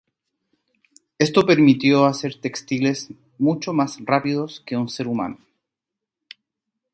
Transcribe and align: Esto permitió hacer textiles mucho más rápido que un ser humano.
Esto 1.19 1.45
permitió 1.45 2.05
hacer 2.05 2.41
textiles 2.41 3.09
mucho 3.37 3.71
más 3.71 3.97
rápido 4.03 4.47
que 4.65 4.75
un 4.75 4.89
ser 4.89 5.07
humano. 5.07 5.37